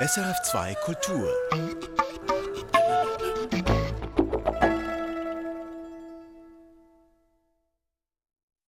[0.00, 1.28] SRF2 Kultur.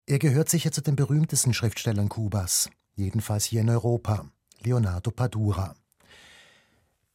[0.05, 4.27] Er gehört sicher zu den berühmtesten Schriftstellern Kubas, jedenfalls hier in Europa,
[4.61, 5.73] Leonardo Padura.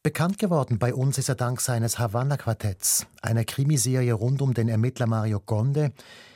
[0.03, 5.07] Bekannt geworden bei uns ist er dank seines Havanna-Quartetts, einer Krimiserie rund um den Ermittler
[5.07, 5.93] Mario Conde,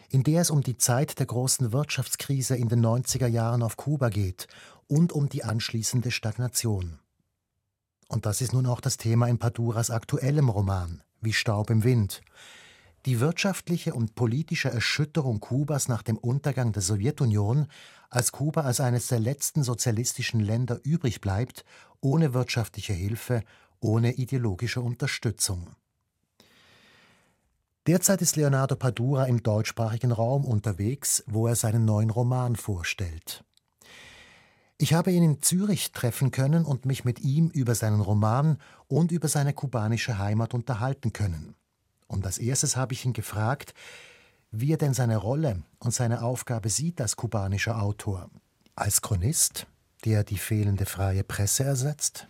[0.10, 4.07] in der es um die Zeit der großen Wirtschaftskrise in den 90er Jahren auf Kuba
[4.07, 4.48] geht
[4.88, 7.00] und um die anschließende Stagnation.
[8.08, 12.22] Und das ist nun auch das Thema in Paduras aktuellem Roman, wie Staub im Wind.
[13.05, 17.68] Die wirtschaftliche und politische Erschütterung Kubas nach dem Untergang der Sowjetunion,
[18.09, 21.66] als Kuba als eines der letzten sozialistischen Länder übrig bleibt,
[22.02, 23.44] ohne wirtschaftliche Hilfe,
[23.80, 25.70] ohne ideologische Unterstützung.
[27.88, 33.45] Derzeit ist Leonardo Padura im deutschsprachigen Raum unterwegs, wo er seinen neuen Roman vorstellt.
[34.78, 38.58] Ich habe ihn in Zürich treffen können und mich mit ihm über seinen Roman
[38.88, 41.56] und über seine kubanische Heimat unterhalten können.
[42.08, 43.73] Und als erstes habe ich ihn gefragt,
[44.52, 48.30] wie er denn seine Rolle und seine Aufgabe sieht als kubanischer Autor.
[48.76, 49.66] Als Chronist,
[50.04, 52.28] der die fehlende freie Presse ersetzt?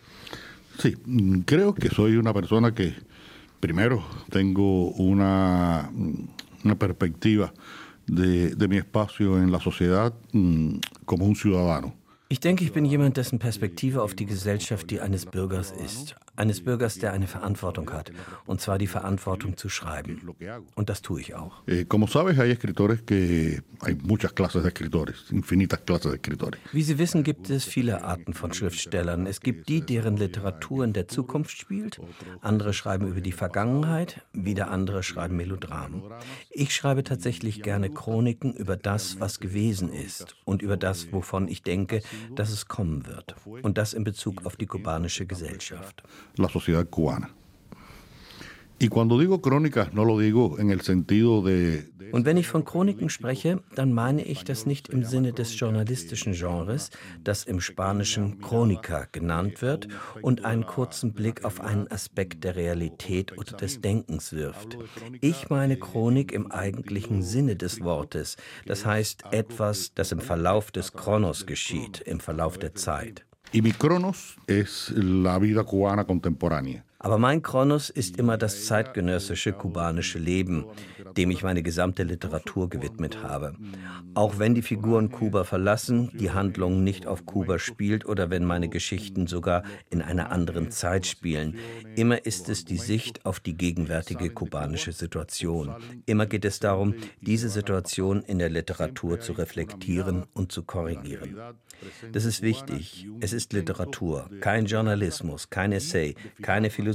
[0.78, 0.96] Sí,
[1.48, 2.94] creo que soy una persona que
[3.60, 5.90] primero tengo una,
[6.64, 7.52] una perspectiva
[8.06, 12.05] de, de mi espacio en la sociedad mm, como un ciudadano.
[12.36, 16.18] Ich denke, ich bin jemand, dessen Perspektive auf die Gesellschaft die eines Bürgers ist.
[16.36, 18.12] Eines Bürgers, der eine Verantwortung hat.
[18.46, 20.22] Und zwar die Verantwortung zu schreiben.
[20.76, 21.66] Und das tue ich auch.
[21.68, 21.86] Eh.
[26.72, 29.28] Wie Sie wissen, gibt es viele Arten von Schriftstellern.
[29.28, 32.00] Es gibt die, deren Literatur in der Zukunft spielt.
[32.42, 34.22] Andere schreiben über die Vergangenheit.
[34.34, 36.04] Wieder andere schreiben Melodramen.
[36.50, 40.36] Ich schreibe tatsächlich gerne Chroniken über das, was gewesen ist.
[40.46, 42.02] Und über das, wovon ich denke,
[42.36, 43.36] dass es kommen wird.
[43.46, 46.04] Und das in Bezug auf die kubanische Gesellschaft.
[46.38, 47.30] La sociedad cubana.
[48.78, 52.66] Y cuando digo crónicas, no lo digo en el sentido de, Und wenn ich von
[52.66, 56.90] Chroniken spreche, dann meine ich das nicht im Sinne des journalistischen Genres,
[57.24, 59.88] das im Spanischen Chronica genannt wird
[60.22, 64.78] und einen kurzen Blick auf einen Aspekt der Realität oder des Denkens wirft.
[65.22, 70.94] Ich meine Chronik im eigentlichen Sinne des Wortes, das heißt etwas, das im Verlauf des
[70.94, 73.26] Chronos geschieht, im Verlauf der Zeit.
[73.52, 76.84] Y mi cronos es la vida cubana contemporánea.
[77.06, 80.66] Aber mein Kronos ist immer das zeitgenössische kubanische Leben,
[81.16, 83.56] dem ich meine gesamte Literatur gewidmet habe.
[84.16, 88.70] Auch wenn die Figuren Kuba verlassen, die Handlung nicht auf Kuba spielt oder wenn meine
[88.70, 89.62] Geschichten sogar
[89.92, 91.60] in einer anderen Zeit spielen,
[91.96, 95.76] immer ist es die Sicht auf die gegenwärtige kubanische Situation.
[96.08, 101.38] Immer geht es darum, diese Situation in der Literatur zu reflektieren und zu korrigieren.
[102.12, 103.08] Das ist wichtig.
[103.20, 106.95] Es ist Literatur, kein Journalismus, kein Essay, keine Philosophie.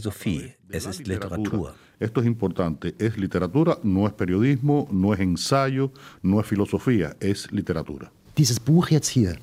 [0.68, 1.74] Es ist Literatur.
[2.00, 2.94] Esto es importante.
[2.98, 8.10] Es literatura, no es periodismo, no es ensayo, no es filosofía, es literatura.
[8.38, 9.36] Dieses Buch jetzt hier,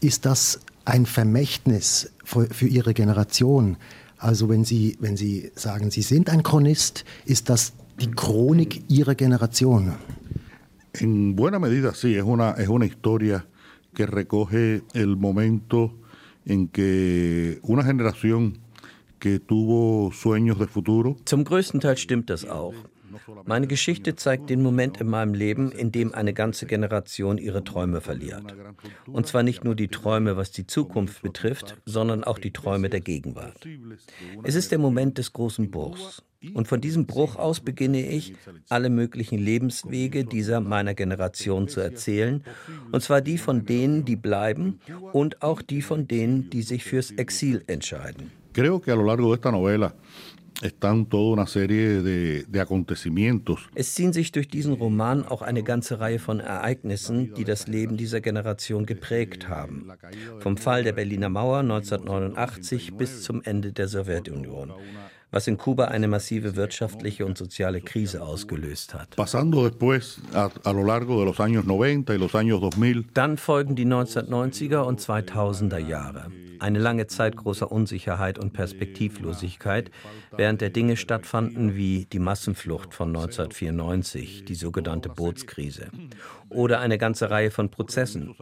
[0.00, 3.78] ist das ein Vermächtnis für, für Ihre Generation?
[4.18, 9.14] Also wenn Sie, wenn Sie sagen, Sie sind ein Chronist, ist das die Chronik Ihrer
[9.14, 9.94] Generation?
[10.92, 13.46] En buena medida sí, es una, es una historia
[13.94, 15.94] que recoge el momento
[16.44, 18.58] en que una generación
[21.24, 22.74] Zum größten Teil stimmt das auch.
[23.44, 28.00] Meine Geschichte zeigt den Moment in meinem Leben, in dem eine ganze Generation ihre Träume
[28.00, 28.54] verliert.
[29.06, 33.00] Und zwar nicht nur die Träume, was die Zukunft betrifft, sondern auch die Träume der
[33.00, 33.66] Gegenwart.
[34.42, 36.22] Es ist der Moment des großen Bruchs.
[36.52, 38.34] Und von diesem Bruch aus beginne ich,
[38.68, 42.44] alle möglichen Lebenswege dieser meiner Generation zu erzählen.
[42.92, 44.80] Und zwar die von denen, die bleiben
[45.12, 48.43] und auch die von denen, die sich fürs Exil entscheiden.
[48.54, 49.96] Creo que a lo largo de esta novela
[50.62, 53.68] están toda una serie de, de, acontecimientos.
[53.74, 57.96] Es ziehen sich durch diesen Roman auch eine ganze Reihe von Ereignissen, die das Leben
[57.96, 59.90] dieser Generation geprägt haben.
[60.38, 64.72] Vom Fall der Berliner Mauer 1989 bis zum Ende der Sowjetunion
[65.34, 69.08] was in Kuba eine massive wirtschaftliche und soziale Krise ausgelöst hat.
[73.14, 76.30] Dann folgen die 1990er und 2000er Jahre.
[76.60, 79.90] Eine lange Zeit großer Unsicherheit und Perspektivlosigkeit,
[80.36, 85.88] während der Dinge stattfanden wie die Massenflucht von 1994, die sogenannte Bootskrise.
[86.54, 88.34] Oder eine ganze Reihe von Prozessen.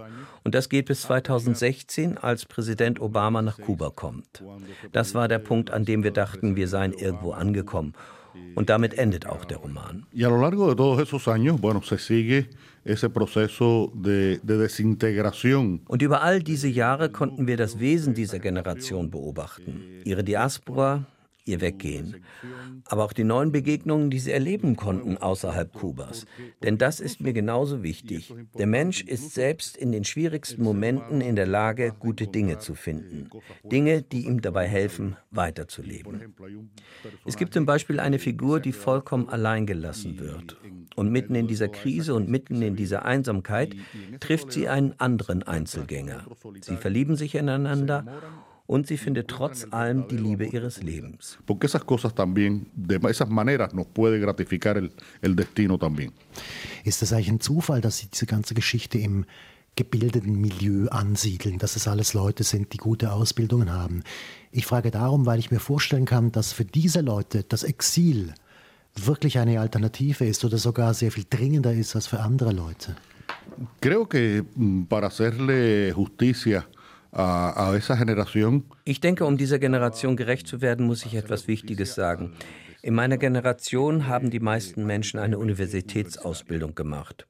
[0.44, 4.43] Und das geht bis 2016, als Präsident Obama nach Kuba kommt.
[4.93, 7.94] Das war der Punkt, an dem wir dachten, wir seien irgendwo angekommen.
[8.55, 10.06] Und damit endet auch der Roman.
[10.14, 12.49] Y a lo largo de todos esos años, bueno, se sigue
[12.85, 15.82] ese proceso de, de desintegración.
[15.87, 20.03] Und über all diese Jahre konnten wir das Wesen dieser Generation beobachten.
[20.05, 21.05] Ihre Diaspora,
[21.44, 22.25] ihr Weggehen.
[22.87, 26.27] Aber auch die neuen Begegnungen, die sie erleben konnten außerhalb Kubas.
[26.62, 28.35] Denn das ist mir genauso wichtig.
[28.56, 33.29] Der Mensch ist selbst in den schwierigsten Momenten in der Lage, gute Dinge zu finden.
[33.65, 36.35] Dinge, die ihm dabei helfen, weiterzuleben.
[37.25, 40.59] Es gibt zum Beispiel eine Figur, die vollkommen allein gelassen wird.
[40.94, 43.75] Und mitten in dieser Krise und mitten in dieser Einsamkeit
[44.21, 46.27] trifft sie einen anderen Einzelgänger.
[46.61, 48.05] Sie verlieben sich ineinander
[48.67, 51.38] und sie findet trotz allem die Liebe ihres Lebens.
[51.47, 56.12] Porque esas cosas también, de esas maneras, nos puede gratificar el, el destino también.
[56.85, 59.25] Ist es eigentlich ein Zufall, dass Sie diese ganze Geschichte im
[59.75, 64.03] gebildeten Milieu ansiedeln, dass es alles Leute sind, die gute Ausbildungen haben?
[64.50, 68.35] Ich frage darum, weil ich mir vorstellen kann, dass für diese Leute das Exil
[68.94, 72.97] wirklich eine Alternative ist oder sogar sehr viel dringender ist als für andere Leute.
[73.81, 76.65] Creo que mm, para hacerle justicia
[77.12, 78.64] a, a esa generación.
[78.85, 82.32] Ich denke, um dieser Generation gerecht zu werden, muss ich etwas Wichtiges sagen.
[82.82, 87.29] In meiner Generation haben die meisten Menschen eine Universitätsausbildung gemacht.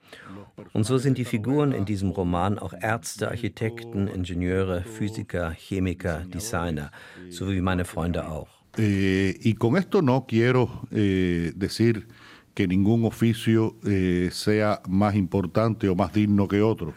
[0.73, 6.91] Und so sind die Figuren in diesem Roman auch Ärzte, Architekten, Ingenieure, Physiker, Chemiker, Designer,
[7.29, 8.49] so wie meine Freunde auch.
[8.79, 12.09] Eh, y con esto no quiero eh, decir
[12.55, 16.95] que ningún oficio eh, sea más importante o más digno que otro.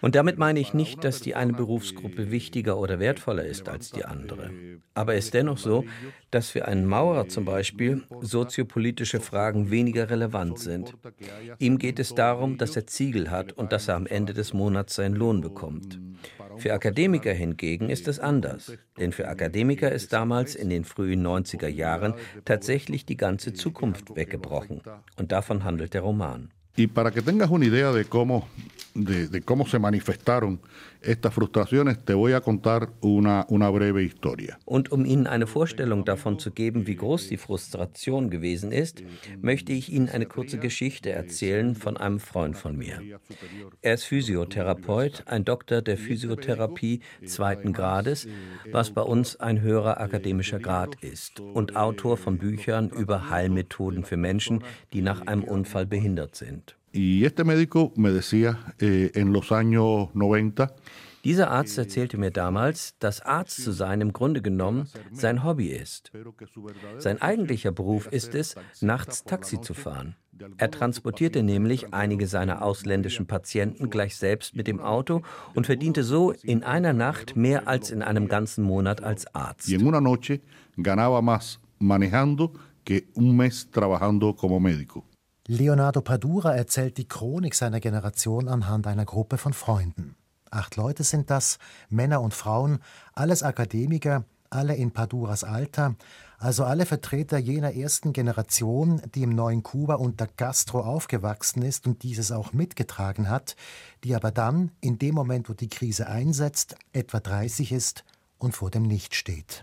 [0.00, 4.04] Und damit meine ich nicht, dass die eine Berufsgruppe wichtiger oder wertvoller ist als die
[4.04, 4.50] andere.
[4.94, 5.84] Aber es ist dennoch so,
[6.30, 10.94] dass für einen Maurer zum Beispiel soziopolitische Fragen weniger relevant sind.
[11.58, 14.94] Ihm geht es darum, dass er Ziegel hat und dass er am Ende des Monats
[14.94, 16.00] seinen Lohn bekommt.
[16.58, 18.72] Für Akademiker hingegen ist es anders.
[18.98, 22.14] Denn für Akademiker ist damals in den frühen 90er Jahren
[22.44, 24.80] tatsächlich die ganze Zukunft weggebrochen.
[25.18, 26.50] Und davon handelt der Roman.
[26.78, 28.48] Y para que tengas una idea de cómo,
[29.04, 30.60] de, de cómo se manifestaron
[31.02, 34.58] estas frustraciones, te voy a contar una, una breve historia.
[34.64, 39.02] Und um Ihnen eine Vorstellung davon zu geben, wie groß die Frustration gewesen ist,
[39.40, 43.00] möchte ich Ihnen eine kurze Geschichte erzählen von einem Freund von mir.
[43.82, 48.26] Er ist Physiotherapeut, ein Doktor der Physiotherapie zweiten Grades,
[48.72, 54.16] was bei uns ein höherer akademischer Grad ist, und Autor von Büchern über Heilmethoden für
[54.16, 56.75] Menschen, die nach einem Unfall behindert sind.
[56.96, 60.74] Y este médico me decía eh, en los años 90,
[61.24, 66.12] Dieser Arzt erzählte mir damals, dass Arzt zu sein im Grunde genommen sein Hobby ist.
[66.98, 70.14] Sein eigentlicher Beruf ist es, nachts Taxi zu fahren.
[70.56, 75.22] Er transportierte nämlich einige seiner ausländischen Patienten gleich selbst mit dem Auto
[75.54, 79.68] und verdiente so in einer Nacht mehr als in einem ganzen Monat als Arzt.
[80.76, 82.52] ganaba más manejando
[82.84, 85.04] que un mes trabajando como médico.
[85.48, 90.16] Leonardo Padura erzählt die Chronik seiner Generation anhand einer Gruppe von Freunden.
[90.50, 91.58] Acht Leute sind das,
[91.88, 92.80] Männer und Frauen,
[93.12, 95.94] alles Akademiker, alle in Paduras Alter,
[96.38, 102.02] also alle Vertreter jener ersten Generation, die im neuen Kuba unter Castro aufgewachsen ist und
[102.02, 103.54] dieses auch mitgetragen hat,
[104.02, 108.04] die aber dann, in dem Moment, wo die Krise einsetzt, etwa 30 ist
[108.38, 109.62] und vor dem Nichts steht.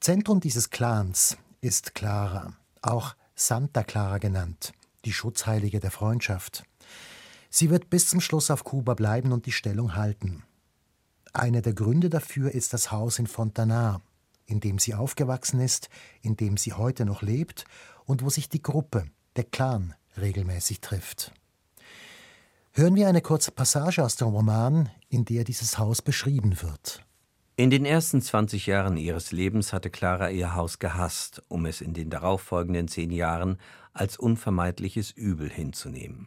[0.00, 4.72] Zentrum dieses Clans ist Clara, auch Santa Clara genannt,
[5.04, 6.64] die Schutzheilige der Freundschaft.
[7.50, 10.44] Sie wird bis zum Schluss auf Kuba bleiben und die Stellung halten.
[11.32, 14.02] Einer der Gründe dafür ist das Haus in Fontanar,
[14.46, 15.88] in dem sie aufgewachsen ist,
[16.22, 17.64] in dem sie heute noch lebt
[18.04, 21.32] und wo sich die Gruppe, der Clan, regelmäßig trifft.
[22.72, 27.04] Hören wir eine kurze Passage aus dem Roman, in der dieses Haus beschrieben wird.
[27.56, 31.94] In den ersten 20 Jahren ihres Lebens hatte Clara ihr Haus gehasst, um es in
[31.94, 33.58] den darauffolgenden zehn Jahren
[33.92, 36.26] als unvermeidliches Übel hinzunehmen.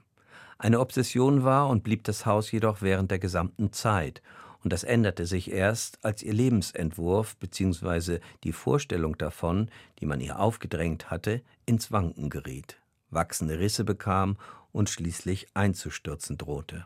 [0.58, 4.22] Eine Obsession war und blieb das Haus jedoch während der gesamten Zeit,
[4.64, 8.20] und das änderte sich erst, als ihr Lebensentwurf bzw.
[8.46, 9.70] die Vorstellung davon,
[10.00, 12.78] die man ihr aufgedrängt hatte, ins Wanken geriet,
[13.10, 14.38] wachsende Risse bekam
[14.72, 16.86] und schließlich einzustürzen drohte.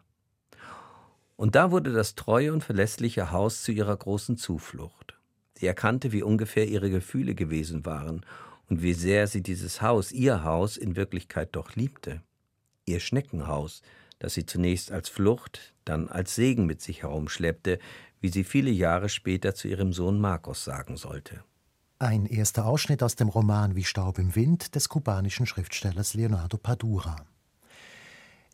[1.41, 5.17] Und da wurde das treue und verlässliche Haus zu ihrer großen Zuflucht.
[5.55, 8.23] Sie erkannte, wie ungefähr ihre Gefühle gewesen waren
[8.69, 12.21] und wie sehr sie dieses Haus, ihr Haus, in Wirklichkeit doch liebte.
[12.85, 13.81] Ihr Schneckenhaus,
[14.19, 17.79] das sie zunächst als Flucht, dann als Segen mit sich herumschleppte,
[18.19, 21.43] wie sie viele Jahre später zu ihrem Sohn Marcos sagen sollte.
[21.97, 27.15] Ein erster Ausschnitt aus dem Roman Wie Staub im Wind des kubanischen Schriftstellers Leonardo Padura.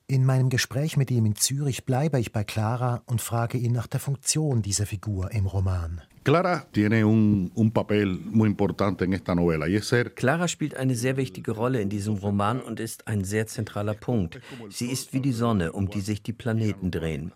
[0.09, 3.87] In meinem Gespräch mit ihm in Zürich bleibe ich bei Clara und frage ihn nach
[3.87, 6.01] der Funktion dieser Figur im Roman.
[6.23, 10.77] Clara tiene un, un papel muy importante en esta novela y es ser Clara spielt
[10.77, 14.39] eine sehr wichtige Rolle in diesem Roman und ist ein sehr zentraler Punkt.
[14.69, 17.33] Sie ist wie die Sonne, um die sich die Planeten drehen.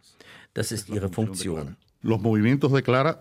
[0.54, 1.76] Das ist ihre Funktion.
[2.04, 3.20] Los movimientos de Clara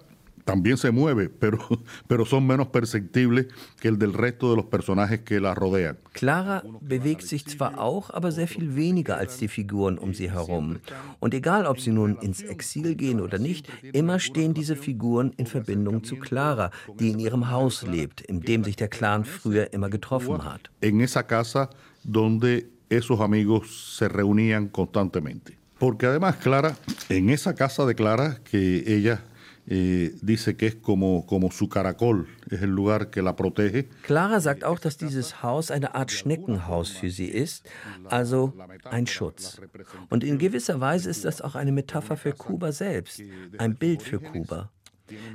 [0.50, 1.58] también se mueve, pero,
[2.08, 3.46] pero son menos perceptibles
[3.80, 5.96] que el del resto de los personajes que la rodean.
[6.12, 10.80] Clara bewegt sich zwar auch, aber sehr viel weniger als die Figuren um sie herum.
[11.20, 15.46] Und egal, ob sie nun ins Exil gehen oder nicht, immer stehen diese Figuren in
[15.46, 19.88] Verbindung zu Clara, die in ihrem Haus lebt, in dem sich der Clan früher immer
[19.88, 20.68] getroffen hat.
[20.80, 21.70] En esa casa
[22.02, 25.56] donde esos amigos se reunían constantemente.
[25.78, 26.76] Porque además Clara,
[27.08, 29.22] en esa casa de Clara, que ella
[29.70, 33.88] eh, dice que es como, como su caracol, es el lugar que la protege.
[34.02, 37.68] Clara sagt auch, dass dieses Haus eine Art Schneckenhaus für sie ist,
[38.06, 38.52] also
[38.90, 39.60] ein Schutz.
[40.08, 43.22] Und in gewisser Weise ist das auch eine Metapher für Kuba selbst,
[43.58, 44.70] ein Bild für Kuba.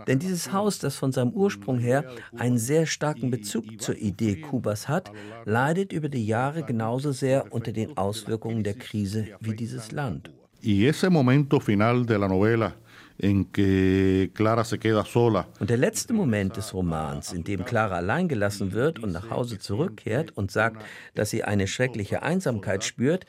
[0.07, 2.05] Denn dieses Haus, das von seinem Ursprung her
[2.37, 5.11] einen sehr starken Bezug zur Idee Kubas hat,
[5.45, 10.31] leidet über die Jahre genauso sehr unter den Auswirkungen der Krise wie dieses Land.
[10.63, 12.73] Y ese momento final de la novela
[13.17, 15.47] en que Clara se queda sola.
[15.59, 19.59] Und der letzte Moment des Romans, in dem Clara allein gelassen wird und nach Hause
[19.59, 23.25] zurückkehrt und sagt, dass sie eine schreckliche Einsamkeit spürt,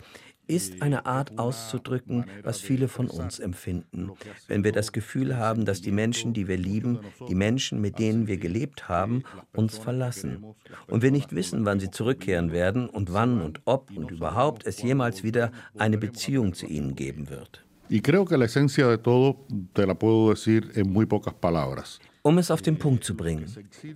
[0.48, 4.12] ist eine Art auszudrücken, was viele von uns empfinden.
[4.46, 8.26] Wenn wir das Gefühl haben, dass die Menschen, die wir lieben, die Menschen, mit denen
[8.26, 10.44] wir gelebt haben, uns verlassen.
[10.86, 14.82] Und wir nicht wissen, wann sie zurückkehren werden und wann und ob und überhaupt es
[14.82, 17.65] jemals wieder eine Beziehung zu ihnen geben wird.
[17.88, 22.00] Y creo que la esencia de todo te la puedo decir en muy pocas palabras.
[22.22, 23.46] Um es auf den Punkt zu bringen.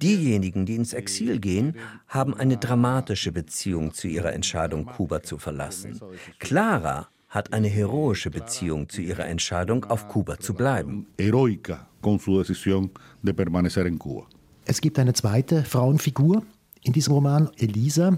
[0.00, 1.74] Diejenigen, die ins Exil gehen,
[2.06, 5.98] haben eine dramatische Beziehung zu ihrer Entscheidung, Kuba zu verlassen.
[6.38, 11.06] Clara hat eine heroische Beziehung zu ihrer Entscheidung, auf Kuba zu bleiben.
[11.18, 12.92] Heroica con su decisión
[13.22, 14.26] de permanecer en Cuba.
[14.64, 16.44] Es gibt eine zweite Frauenfigur
[16.82, 18.16] in diesem Roman, Elisa.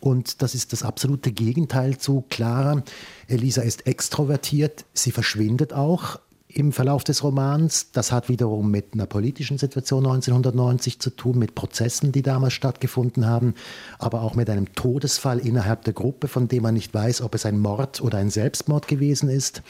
[0.00, 2.82] Und das ist das absolute Gegenteil zu Clara.
[3.28, 6.18] Elisa ist extrovertiert, sie verschwindet auch
[6.56, 7.92] im Verlauf des Romans.
[7.92, 13.26] Das hat wiederum mit einer politischen Situation 1990 zu tun, mit Prozessen, die damals stattgefunden
[13.26, 13.54] haben,
[13.98, 17.44] aber auch mit einem Todesfall innerhalb der Gruppe, von dem man nicht weiß, ob es
[17.44, 19.62] ein Mord oder ein Selbstmord gewesen ist.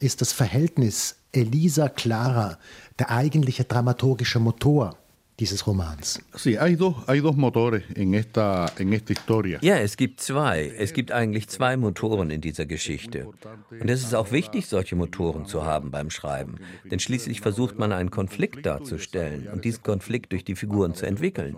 [0.00, 2.58] Ist das Verhältnis Elisa-Clara
[2.98, 4.96] der eigentliche dramaturgische Motor
[5.42, 6.20] dieses Romans.
[6.36, 9.58] Sí, hay dos, hay dos motores en esta, en esta historia.
[9.60, 10.72] Ja, es gibt zwei.
[10.78, 13.26] Es gibt eigentlich zwei Motoren in dieser Geschichte.
[13.70, 16.58] Und es ist auch wichtig, solche Motoren zu haben beim Schreiben.
[16.88, 21.56] Denn schließlich versucht man einen Konflikt darzustellen und diesen Konflikt durch die Figuren zu entwickeln.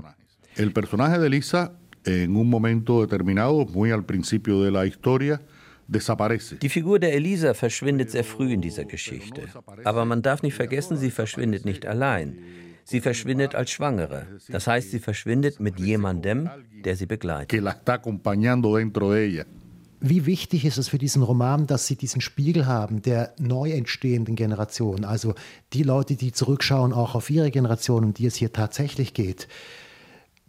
[0.57, 1.73] El personaje de Lisa,
[2.07, 5.41] en un momento determinado, muy al principio de la historia,
[5.89, 6.57] desaparece.
[6.57, 9.43] Die Figur der Elisa verschwindet sehr früh in dieser Geschichte.
[9.85, 12.39] Aber man darf nicht vergessen, sie verschwindet nicht allein.
[12.85, 14.27] Sie verschwindet als Schwangere.
[14.49, 16.51] Das heißt, sie verschwindet mit jemandem,
[16.85, 17.51] der sie begleitet.
[20.07, 24.37] Wie wichtig ist es für diesen Roman, dass Sie diesen Spiegel haben der neu entstehenden
[24.37, 25.35] Generation, also
[25.73, 29.49] die Leute, die zurückschauen auch auf ihre Generation, um die es hier tatsächlich geht.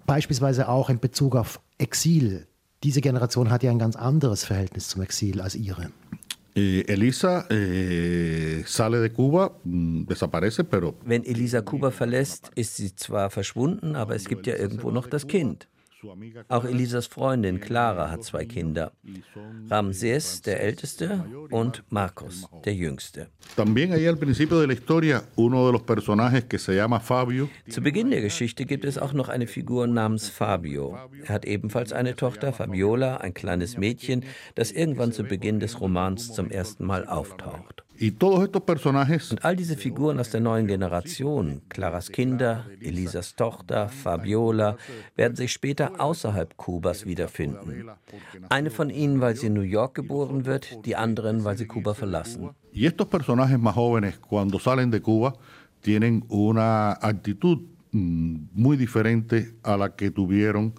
[0.06, 2.48] Beispielsweise auch in Bezug auf Exil.
[2.84, 5.90] Diese Generation hat ja ein ganz anderes Verhältnis zum Exil als ihre.
[6.58, 12.96] Eh, Elisa eh, sale de Cuba, mm, desaparece, pero Wenn Elisa Kuba verlässt, ist sie
[12.96, 15.68] zwar verschwunden, aber es gibt ja irgendwo noch das Kind.
[16.48, 18.92] Auch Elisas Freundin Clara hat zwei Kinder.
[19.70, 23.28] Ramses, der Älteste, und Marcos, der Jüngste.
[27.70, 30.98] Zu Beginn der Geschichte gibt es auch noch eine Figur namens Fabio.
[31.24, 36.34] Er hat ebenfalls eine Tochter, Fabiola, ein kleines Mädchen, das irgendwann zu Beginn des Romans
[36.34, 37.85] zum ersten Mal auftaucht.
[38.02, 44.78] Und all diese Figuren aus der neuen Generation, Claras Kinder, Elisas Tochter, Fabiola,
[45.16, 47.90] werden sich später außerhalb Kubas wiederfinden.
[48.50, 51.94] Eine von ihnen, weil sie in New York geboren wird, die anderen, weil sie Kuba
[51.94, 52.50] verlassen.
[52.74, 55.34] Y estos personajes más jóvenes, cuando salen de Cuba,
[55.80, 57.60] tienen una actitud
[57.92, 60.74] mm, muy diferente a la que tuvieron.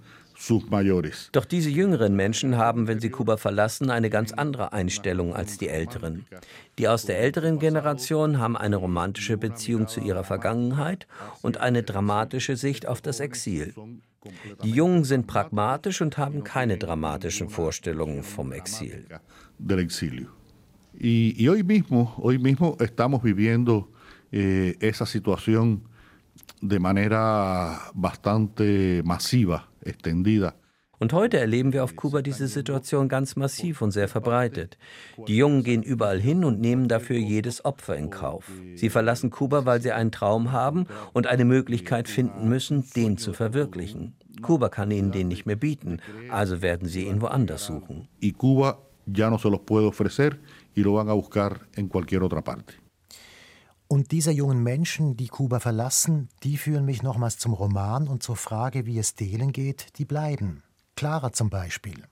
[1.33, 5.69] Doch diese jüngeren Menschen haben, wenn sie Kuba verlassen, eine ganz andere Einstellung als die
[5.69, 6.26] älteren.
[6.78, 11.07] Die aus der älteren Generation haben eine romantische Beziehung zu ihrer Vergangenheit
[11.43, 13.75] und eine dramatische Sicht auf das Exil.
[14.62, 19.07] Die Jungen sind pragmatisch und haben keine dramatischen Vorstellungen vom Exil.
[20.99, 23.90] y hoy mismo, hoy mismo estamos viviendo
[24.33, 25.83] eh, esa situación
[26.61, 30.55] de manera bastante masiva, extendida.
[30.99, 34.78] Und heute erleben wir auf Kuba diese Situation ganz massiv und sehr verbreitet.
[35.28, 38.50] Die Jungen gehen überall hin und nehmen dafür jedes Opfer in Kauf.
[38.76, 43.35] Sie verlassen Kuba, weil sie einen Traum haben und eine Möglichkeit finden müssen, den zu
[43.35, 44.14] verwirklichen.
[44.40, 46.00] Kuba kann ihnen den nicht mehr bieten,
[46.31, 48.09] also werden sie ihn woanders suchen.
[48.23, 50.38] Y Cuba ya no se los puede ofrecer
[50.75, 52.75] y lo van a buscar en cualquier otra parte.
[53.88, 58.37] Und diese jungen Menschen, die Kuba verlassen, die führen mich nochmals zum Roman und zur
[58.37, 60.64] Frage, wie es denen geht, die bleiben.
[60.97, 62.02] Clara zum Beispiel.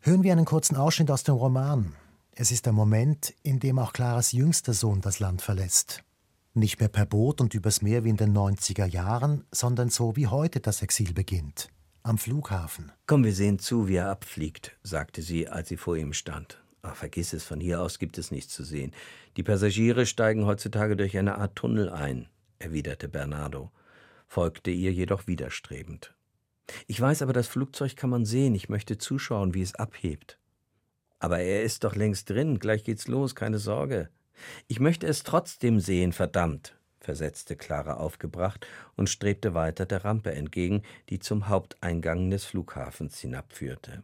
[0.00, 1.94] Hören wir einen kurzen Ausschnitt aus dem Roman.
[2.32, 6.04] Es ist der Moment, in dem auch Claras jüngster Sohn das Land verlässt.
[6.52, 10.28] Nicht mehr per Boot und übers Meer wie in den 90er Jahren, sondern so wie
[10.28, 11.68] heute das Exil beginnt.
[12.04, 12.92] Am Flughafen.
[13.06, 16.62] Komm, wir sehen zu, wie er abfliegt, sagte sie, als sie vor ihm stand.
[16.86, 18.92] Ach, vergiss es, von hier aus gibt es nichts zu sehen.
[19.38, 23.72] Die Passagiere steigen heutzutage durch eine Art Tunnel ein, erwiderte Bernardo,
[24.26, 26.14] folgte ihr jedoch widerstrebend.
[26.86, 30.38] Ich weiß aber, das Flugzeug kann man sehen, ich möchte zuschauen, wie es abhebt.
[31.20, 34.10] Aber er ist doch längst drin, gleich geht's los, keine Sorge.
[34.68, 40.82] Ich möchte es trotzdem sehen, verdammt, versetzte Clara aufgebracht und strebte weiter der Rampe entgegen,
[41.08, 44.02] die zum Haupteingang des Flughafens hinabführte.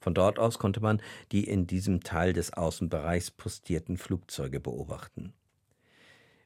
[0.00, 5.34] Von dort aus konnte man die in diesem Teil des Außenbereichs postierten Flugzeuge beobachten.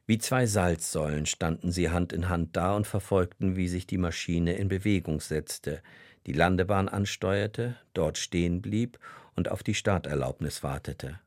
[0.06, 4.54] Wie zwei Salzsäulen standen sie Hand in Hand da und verfolgten, wie sich die Maschine
[4.54, 5.82] in Bewegung setzte,
[6.26, 8.98] die Landebahn ansteuerte, dort stehen blieb
[9.34, 11.20] und auf die Starterlaubnis wartete.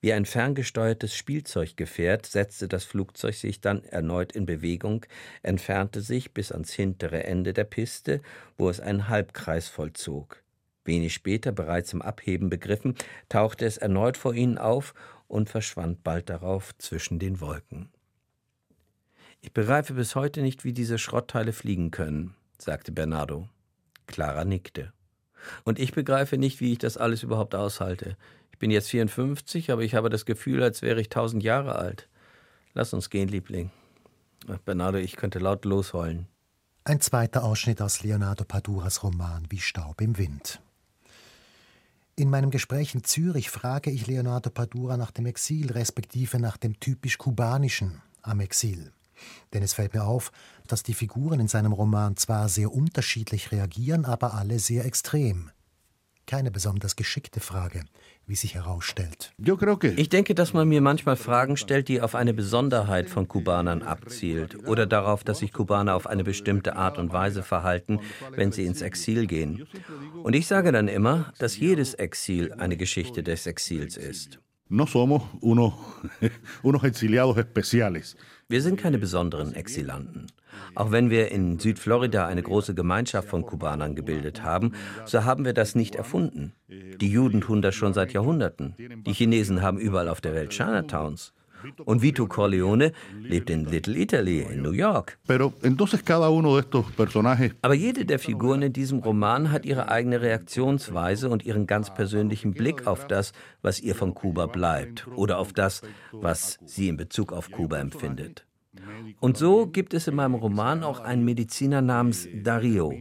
[0.00, 5.04] Wie ein ferngesteuertes Spielzeuggefährt setzte das Flugzeug sich dann erneut in Bewegung,
[5.42, 8.22] entfernte sich bis ans hintere Ende der Piste,
[8.56, 10.43] wo es einen Halbkreis vollzog.
[10.84, 12.94] Wenig später, bereits im Abheben begriffen,
[13.28, 14.94] tauchte es erneut vor ihnen auf
[15.28, 17.90] und verschwand bald darauf zwischen den Wolken.
[19.40, 23.48] Ich begreife bis heute nicht, wie diese Schrottteile fliegen können, sagte Bernardo.
[24.06, 24.92] Clara nickte.
[25.64, 28.16] Und ich begreife nicht, wie ich das alles überhaupt aushalte.
[28.52, 32.08] Ich bin jetzt 54, aber ich habe das Gefühl, als wäre ich tausend Jahre alt.
[32.72, 33.70] Lass uns gehen, Liebling.
[34.48, 36.26] Ach, Bernardo, ich könnte laut losheulen.
[36.84, 40.60] Ein zweiter Ausschnitt aus Leonardo Paduras Roman Wie Staub im Wind.
[42.16, 46.78] In meinem Gespräch in Zürich frage ich Leonardo Padura nach dem Exil, respektive nach dem
[46.78, 48.92] typisch kubanischen am Exil.
[49.52, 50.30] Denn es fällt mir auf,
[50.68, 55.50] dass die Figuren in seinem Roman zwar sehr unterschiedlich reagieren, aber alle sehr extrem.
[56.26, 57.84] Keine besonders geschickte Frage
[58.26, 59.32] wie sich herausstellt.
[59.96, 64.66] Ich denke, dass man mir manchmal Fragen stellt, die auf eine Besonderheit von Kubanern abzielt
[64.66, 68.80] oder darauf, dass sich Kubaner auf eine bestimmte Art und Weise verhalten, wenn sie ins
[68.80, 69.66] Exil gehen.
[70.22, 74.38] Und ich sage dann immer, dass jedes Exil eine Geschichte des Exils ist.
[74.70, 75.74] No somos unos,
[76.62, 78.16] unos exiliados especiales.
[78.48, 80.26] Wir sind keine besonderen Exilanten.
[80.74, 84.72] Auch wenn wir in Südflorida eine große Gemeinschaft von Kubanern gebildet haben,
[85.04, 86.54] so haben wir das nicht erfunden.
[86.68, 88.74] Die Juden tun das schon seit Jahrhunderten.
[89.06, 91.34] Die Chinesen haben überall auf der Welt Chinatowns.
[91.84, 95.18] Und Vito Corleone lebt in Little Italy in New York.
[97.62, 102.52] Aber jede der Figuren in diesem Roman hat ihre eigene Reaktionsweise und ihren ganz persönlichen
[102.52, 107.32] Blick auf das, was ihr von Kuba bleibt oder auf das, was sie in Bezug
[107.32, 108.44] auf Kuba empfindet.
[109.20, 112.92] Und so gibt es in meinem Roman auch einen Mediziner namens Dario,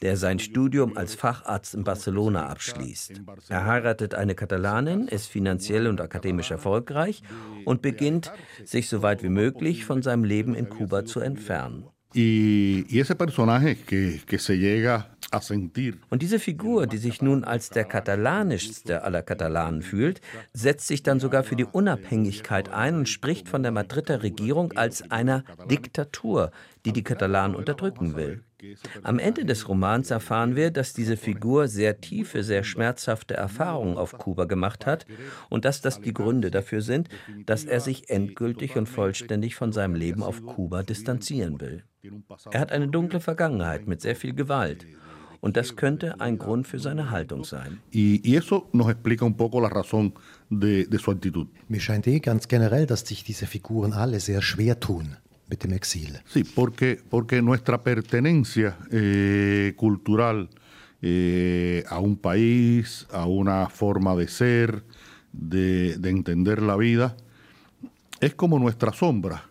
[0.00, 3.22] der sein Studium als Facharzt in Barcelona abschließt.
[3.48, 7.22] Er heiratet eine Katalanin, ist finanziell und akademisch erfolgreich
[7.64, 8.32] und beginnt,
[8.64, 11.84] sich so weit wie möglich von seinem Leben in Kuba zu entfernen.
[12.14, 15.11] Y, y ese personaje que, que se llega
[16.10, 20.20] und diese Figur, die sich nun als der katalanischste aller Katalanen fühlt,
[20.52, 25.10] setzt sich dann sogar für die Unabhängigkeit ein und spricht von der Madrider Regierung als
[25.10, 26.50] einer Diktatur,
[26.84, 28.42] die die Katalanen unterdrücken will.
[29.02, 34.12] Am Ende des Romans erfahren wir, dass diese Figur sehr tiefe, sehr schmerzhafte Erfahrungen auf
[34.18, 35.06] Kuba gemacht hat
[35.48, 37.08] und dass das die Gründe dafür sind,
[37.46, 41.84] dass er sich endgültig und vollständig von seinem Leben auf Kuba distanzieren will.
[42.50, 44.86] Er hat eine dunkle Vergangenheit mit sehr viel Gewalt.
[45.42, 47.80] Und das könnte ein Grund für seine Haltung sein.
[51.68, 55.16] Mir scheint eh ganz generell, dass sich diese Figuren alle sehr schwer tun
[55.48, 56.20] mit dem Exil.
[56.26, 60.48] Sí, porque, porque nuestra pertenencia eh, cultural
[61.02, 64.84] eh, a un país, a una forma de ser,
[65.32, 68.11] de, de entender la vida, es como nuestra sombra.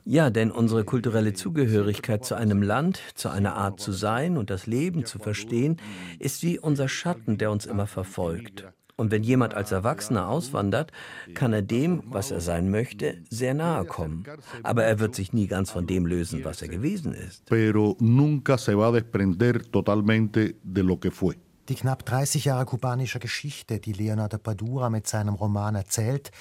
[0.05, 4.65] Ja, denn unsere kulturelle Zugehörigkeit zu einem Land, zu einer Art zu sein und das
[4.65, 5.77] Leben zu verstehen,
[6.19, 8.65] ist wie unser Schatten, der uns immer verfolgt.
[8.95, 10.91] Und wenn jemand als Erwachsener auswandert,
[11.33, 14.23] kann er dem, was er sein möchte, sehr nahe kommen.
[14.63, 17.45] Aber er wird sich nie ganz von dem lösen, was er gewesen ist.
[17.47, 21.35] Pero nunca se va a desprender totalmente de lo que fue.
[21.67, 26.31] Die knapp 30 Jahre kubanischer Geschichte, die Leonardo Padura mit seinem Roman erzählt,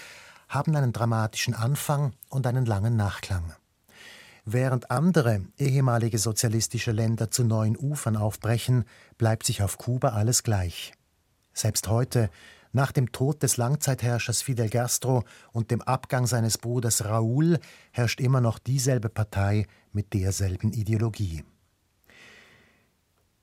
[0.51, 3.55] haben einen dramatischen Anfang und einen langen Nachklang.
[4.45, 8.85] Während andere ehemalige sozialistische Länder zu neuen Ufern aufbrechen,
[9.17, 10.93] bleibt sich auf Kuba alles gleich.
[11.53, 12.31] Selbst heute,
[12.73, 17.61] nach dem Tod des Langzeitherrschers Fidel Castro und dem Abgang seines Bruders Raúl,
[17.93, 21.45] herrscht immer noch dieselbe Partei mit derselben Ideologie.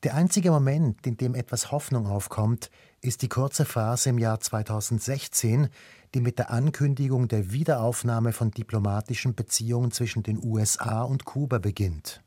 [0.03, 2.69] Der einzige Moment, in dem etwas Hoffnung aufkommt,
[3.01, 5.69] ist die kurze Phase im Jahr 2016,
[6.13, 12.21] die mit der Ankündigung der Wiederaufnahme von diplomatischen Beziehungen zwischen den USA und Kuba beginnt.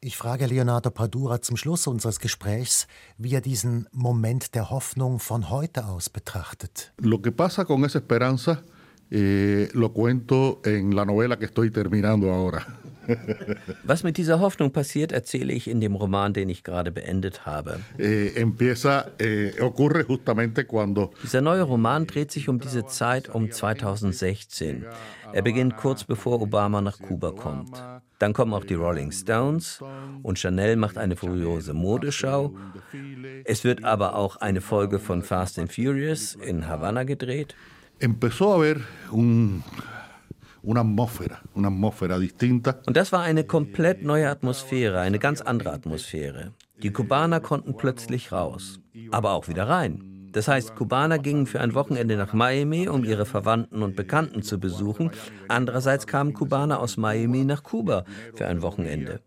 [0.00, 5.48] Ich frage Leonardo Padura zum Schluss unseres Gesprächs, wie er diesen Moment der Hoffnung von
[5.48, 6.92] heute aus betrachtet.
[6.98, 8.64] Lo que pasa con esa esperanza
[9.12, 12.66] eh, lo cuento en la novela que estoy terminando ahora.
[13.84, 17.80] Was mit dieser Hoffnung passiert, erzähle ich in dem Roman, den ich gerade beendet habe.
[17.98, 18.46] Eh, eh,
[21.22, 24.84] Dieser neue Roman dreht sich um diese Zeit um 2016.
[25.32, 27.82] Er beginnt kurz bevor Obama nach Kuba kommt.
[28.18, 29.80] Dann kommen auch die Rolling Stones
[30.22, 32.54] und Chanel macht eine furiose Modeschau.
[33.44, 37.56] Es wird aber auch eine Folge von Fast and Furious in Havanna gedreht.
[38.02, 38.80] empezó a haber
[39.12, 39.62] un,
[40.62, 42.80] una atmósfera, una atmósfera distinta.
[42.86, 46.52] Und das war eine komplett neue Atmosphäre, eine ganz andere Atmosphäre.
[46.82, 50.02] Die Kubaner konnten plötzlich raus, aber auch wieder rein.
[50.32, 54.58] Das heißt, Kubaner gingen für ein Wochenende nach Miami, um ihre Verwandten und Bekannten zu
[54.58, 55.10] besuchen.
[55.48, 59.20] Andererseits kamen Kubaner aus Miami nach Kuba für ein Wochenende.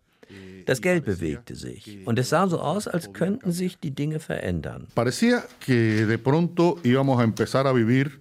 [0.66, 4.88] Das Geld bewegte sich und es sah so aus, als könnten sich die Dinge verändern.
[4.96, 8.20] Parecía que de pronto íbamos a empezar a vivir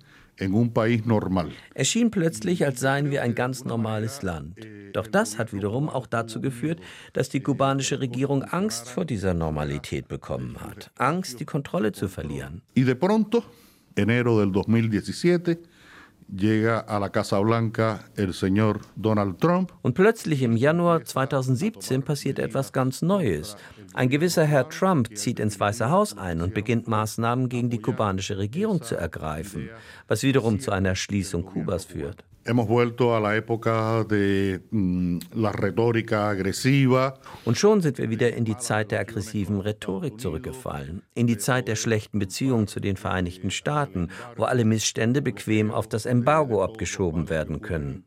[1.74, 4.58] Es schien plötzlich, als seien wir ein ganz normales Land.
[4.92, 6.80] Doch das hat wiederum auch dazu geführt,
[7.12, 10.90] dass die kubanische Regierung Angst vor dieser Normalität bekommen hat.
[10.96, 12.62] Angst, die Kontrolle zu verlieren.
[12.76, 13.44] Y de pronto,
[13.96, 15.58] enero del 2017,
[16.28, 22.38] llega a la Casa Blanca el señor Donald Trump Und plötzlich im Januar 2017 passiert
[22.38, 23.56] etwas ganz Neues.
[23.94, 28.38] Ein gewisser Herr Trump zieht ins Weiße Haus ein und beginnt Maßnahmen gegen die kubanische
[28.38, 29.70] Regierung zu ergreifen,
[30.08, 32.24] was wiederum zu einer Schließung Kubas führt.
[32.46, 32.50] Mm,
[37.44, 41.68] Und schon sind wir wieder in die Zeit der aggressiven Rhetorik zurückgefallen, in die Zeit
[41.68, 47.30] der schlechten Beziehungen zu den Vereinigten Staaten, wo alle Missstände bequem auf das Embargo abgeschoben
[47.30, 48.04] werden können.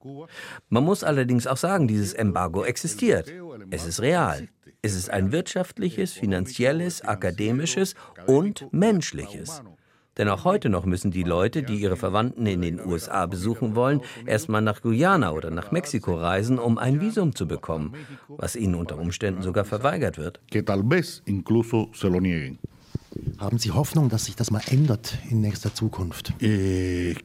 [0.70, 3.34] Man muss allerdings auch sagen, dieses Embargo existiert.
[3.72, 4.50] Es ist real.
[4.82, 7.96] Es ist ein wirtschaftliches, finanzielles, akademisches
[8.28, 9.64] und menschliches.
[10.18, 14.02] Denn auch heute noch müssen die Leute, die ihre Verwandten in den USA besuchen wollen,
[14.26, 17.94] erstmal nach Guyana oder nach Mexiko reisen, um ein Visum zu bekommen,
[18.28, 20.40] was ihnen unter Umständen sogar verweigert wird.
[23.40, 26.34] Haben Sie Hoffnung, dass sich das mal ändert in nächster Zukunft?
[26.42, 27.16] Eh,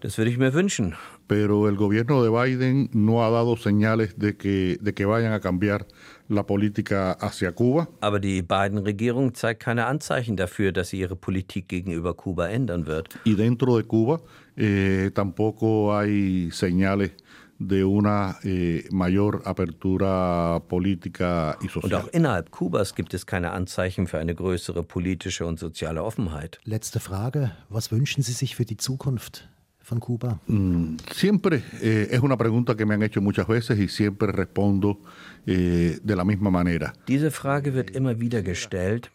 [0.00, 0.94] Das würde ich mir wünschen.
[1.26, 5.40] pero el gobierno de Biden no ha dado señales de que, de que vayan a
[5.40, 5.86] cambiar
[6.28, 7.86] la política hacia Cuba.
[8.00, 13.08] Aber die Biden-Regierung zeigt keine Anzeichen dafür, dass sie ihre Politik gegenüber Kuba ändern wird.
[13.24, 14.20] Y dentro de Cuba
[14.56, 17.10] eh, tampoco hay señales
[17.58, 22.00] de una eh, mayor apertura política y Und social.
[22.02, 26.58] auch innerhalb Kubas gibt es keine Anzeichen für eine größere politische und soziale Offenheit.
[26.64, 27.52] Letzte Frage.
[27.68, 29.48] Was wünschen Sie sich für die Zukunft
[29.80, 30.40] von Kuba?
[30.48, 34.98] Mm, Siempre eh, es una pregunta que me han hecho muchas veces y siempre respondo
[35.46, 36.92] de la misma manera.
[37.08, 39.10] Diese Frage wird immer wieder gestellt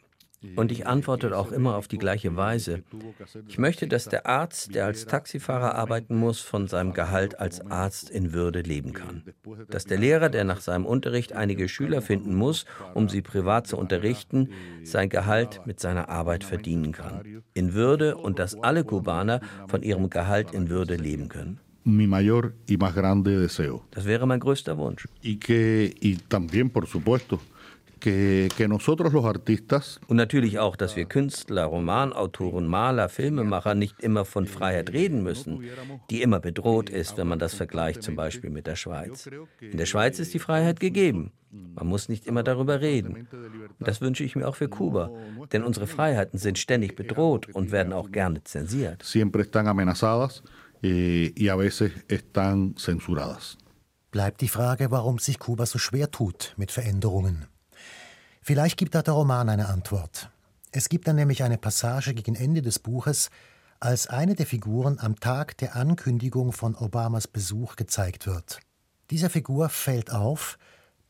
[0.55, 2.83] und ich antworte auch immer auf die gleiche Weise.
[3.47, 8.09] Ich möchte, dass der Arzt, der als Taxifahrer arbeiten muss, von seinem Gehalt als Arzt
[8.09, 9.23] in Würde leben kann.
[9.69, 13.77] Dass der Lehrer, der nach seinem Unterricht einige Schüler finden muss, um sie privat zu
[13.77, 14.49] unterrichten,
[14.83, 17.43] sein Gehalt mit seiner Arbeit verdienen kann.
[17.53, 21.59] In Würde und dass alle Kubaner von ihrem Gehalt in Würde leben können.
[21.83, 23.85] Mi mayor y más grande deseo.
[23.91, 25.07] Das wäre mein größter Wunsch.
[25.23, 27.39] Y que, y también, por supuesto,
[27.99, 33.99] que, que nosotros los artistas Und natürlich auch, dass wir Künstler, Romanautoren, Maler, Filmemacher nicht
[34.01, 35.63] immer von Freiheit reden müssen,
[36.09, 39.29] die immer bedroht ist, wenn man das vergleicht zum Beispiel mit der Schweiz.
[39.59, 41.31] In der Schweiz ist die Freiheit gegeben.
[41.51, 43.27] Man muss nicht immer darüber reden.
[43.79, 45.11] Und das wünsche ich mir auch für Kuba,
[45.51, 49.03] denn unsere Freiheiten sind ständig bedroht und werden auch gerne zensiert.
[49.03, 50.43] siempre están amenazadas
[50.81, 53.57] eh, y a veces están censuradas.
[54.11, 57.45] Bleibt die Frage, warum sich Kuba so schwer tut mit Veränderungen.
[58.41, 60.31] Vielleicht gibt da der Roman eine Antwort.
[60.71, 63.29] Es gibt dann nämlich eine Passage gegen Ende des Buches,
[63.79, 68.59] als eine der Figuren am Tag der Ankündigung von Obamas Besuch gezeigt wird.
[69.09, 70.57] Dieser Figur fällt auf,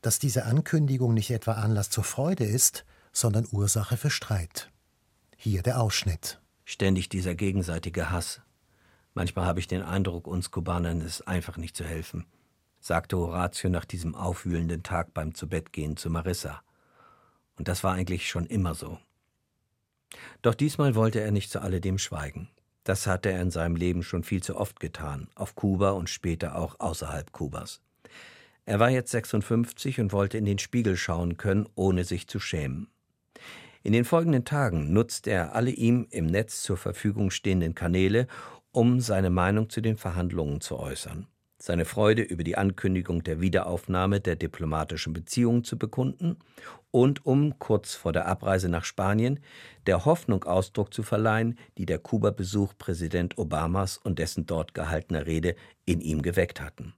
[0.02, 4.70] dass diese Ankündigung nicht etwa Anlass zur Freude ist, sondern Ursache für Streit.
[5.36, 6.40] Hier der Ausschnitt.
[6.64, 8.40] Ständig dieser gegenseitige Hass.
[9.14, 12.26] Manchmal habe ich den Eindruck, uns Kubanern ist einfach nicht zu helfen,
[12.80, 16.62] sagte Horatio nach diesem aufwühlenden Tag beim Zubettgehen zu Marissa.
[17.56, 18.98] Und das war eigentlich schon immer so.
[20.42, 22.48] Doch diesmal wollte er nicht zu alledem schweigen.
[22.84, 26.56] Das hatte er in seinem Leben schon viel zu oft getan, auf Kuba und später
[26.56, 27.82] auch außerhalb Kubas.
[28.64, 32.88] Er war jetzt 56 und wollte in den Spiegel schauen können, ohne sich zu schämen.
[33.82, 38.26] In den folgenden Tagen nutzte er alle ihm im Netz zur Verfügung stehenden Kanäle,
[38.72, 41.26] um seine Meinung zu den Verhandlungen zu äußern,
[41.58, 46.36] seine Freude über die Ankündigung der Wiederaufnahme der diplomatischen Beziehungen zu bekunden
[46.90, 49.40] und um kurz vor der Abreise nach Spanien
[49.86, 55.56] der Hoffnung Ausdruck zu verleihen, die der Kuba-Besuch Präsident Obamas und dessen dort gehaltener Rede
[55.84, 56.94] in ihm geweckt hatten.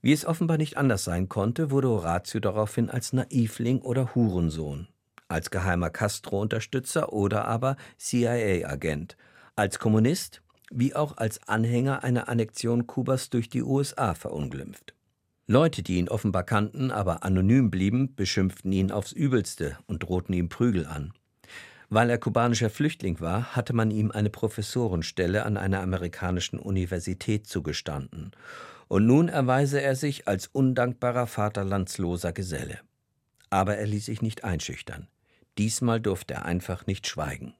[0.00, 4.86] Wie es offenbar nicht anders sein konnte, wurde Horatio daraufhin als Naivling oder Hurensohn,
[5.28, 9.16] als geheimer Castro-Unterstützer oder aber CIA-Agent,
[9.56, 10.42] als Kommunist
[10.74, 14.94] wie auch als Anhänger einer Annexion Kubas durch die USA verunglimpft.
[15.46, 20.48] Leute, die ihn offenbar kannten, aber anonym blieben, beschimpften ihn aufs Übelste und drohten ihm
[20.48, 21.12] Prügel an.
[21.90, 28.32] Weil er kubanischer Flüchtling war, hatte man ihm eine Professorenstelle an einer amerikanischen Universität zugestanden.
[28.88, 32.80] Und nun erweise er sich als undankbarer vaterlandsloser Geselle.
[33.50, 35.08] Aber er ließ sich nicht einschüchtern.
[35.58, 37.54] Diesmal durfte er einfach nicht schweigen.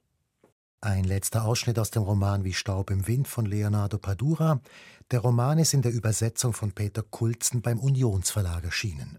[0.85, 4.61] Ein letzter Ausschnitt aus dem Roman Wie Staub im Wind von Leonardo Padura.
[5.09, 9.17] Der Roman ist in der Übersetzung von Peter Kulzen beim Unionsverlag erschienen.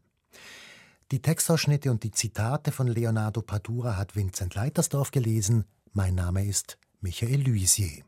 [1.10, 5.64] Die Textausschnitte und die Zitate von Leonardo Padura hat Vincent Leitersdorf gelesen.
[5.92, 8.04] Mein Name ist Michael Luisier.